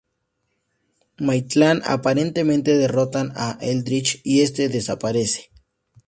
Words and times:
Maitland, 1.19 1.83
aparentemente 1.85 2.75
derrotan 2.75 3.33
a 3.35 3.55
Eldritch, 3.61 4.19
y 4.23 4.41
este 4.41 4.67
desaparece. 4.67 5.51